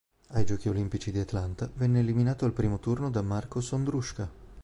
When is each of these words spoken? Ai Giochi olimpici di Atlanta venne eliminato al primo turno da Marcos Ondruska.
Ai 0.29 0.45
Giochi 0.45 0.67
olimpici 0.67 1.11
di 1.11 1.19
Atlanta 1.19 1.69
venne 1.75 1.99
eliminato 1.99 2.45
al 2.45 2.53
primo 2.53 2.79
turno 2.79 3.11
da 3.11 3.21
Marcos 3.21 3.71
Ondruska. 3.71 4.27